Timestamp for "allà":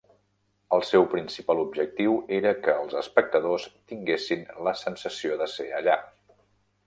5.83-5.99